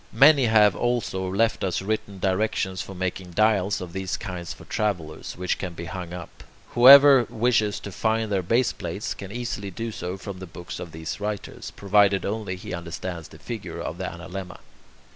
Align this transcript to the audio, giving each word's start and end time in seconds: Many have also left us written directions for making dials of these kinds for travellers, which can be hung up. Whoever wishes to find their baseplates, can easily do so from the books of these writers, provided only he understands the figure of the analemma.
Many 0.13 0.47
have 0.47 0.75
also 0.75 1.31
left 1.31 1.63
us 1.63 1.79
written 1.79 2.17
directions 2.17 2.81
for 2.81 2.95
making 2.95 3.33
dials 3.33 3.79
of 3.81 3.93
these 3.93 4.17
kinds 4.17 4.51
for 4.51 4.65
travellers, 4.65 5.37
which 5.37 5.59
can 5.59 5.73
be 5.73 5.85
hung 5.85 6.11
up. 6.11 6.43
Whoever 6.69 7.25
wishes 7.29 7.79
to 7.81 7.91
find 7.91 8.31
their 8.31 8.41
baseplates, 8.41 9.15
can 9.15 9.31
easily 9.31 9.69
do 9.69 9.91
so 9.91 10.17
from 10.17 10.39
the 10.39 10.47
books 10.47 10.79
of 10.79 10.91
these 10.91 11.19
writers, 11.19 11.69
provided 11.69 12.25
only 12.25 12.55
he 12.55 12.73
understands 12.73 13.27
the 13.27 13.37
figure 13.37 13.79
of 13.79 13.99
the 13.99 14.05
analemma. 14.05 14.57